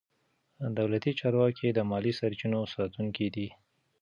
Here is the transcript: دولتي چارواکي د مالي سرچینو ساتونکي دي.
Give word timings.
دولتي 0.77 1.11
چارواکي 1.19 1.67
د 1.73 1.79
مالي 1.89 2.13
سرچینو 2.19 2.59
ساتونکي 2.75 3.27
دي. 3.35 3.47